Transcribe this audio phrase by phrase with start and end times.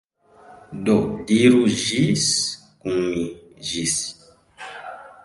[0.87, 0.95] Do
[1.31, 2.23] diru ĝis
[2.85, 3.27] kun mi.
[3.69, 3.95] Ĝis!